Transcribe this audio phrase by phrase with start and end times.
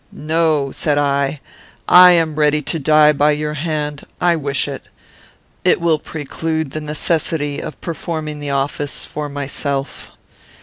[0.11, 1.41] "'No,' said I,
[1.87, 4.03] 'I am ready to die by your hand.
[4.19, 4.87] I wish it.
[5.63, 10.09] It will preclude the necessity of performing the office for myself.